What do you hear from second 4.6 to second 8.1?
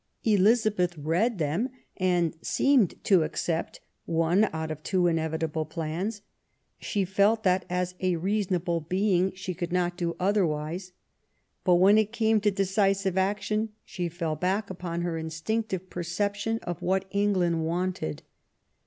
of two inevitable plans. She felt that, as